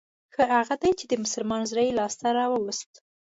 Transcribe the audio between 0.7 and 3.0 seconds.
دی چې د مسلمان زړه يې لاس ته راووست.